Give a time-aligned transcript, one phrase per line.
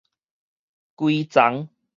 [0.95, 1.69] 整叢